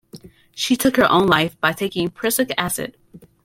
She 0.55 0.75
took 0.77 0.95
her 0.97 1.07
own 1.11 1.27
life 1.27 1.55
by 1.61 1.73
taking 1.73 2.09
prussic 2.09 2.51
acid. 2.57 2.97